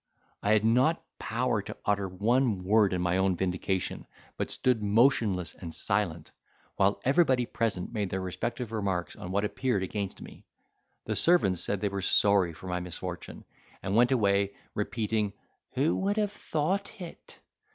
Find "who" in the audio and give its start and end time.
15.73-15.95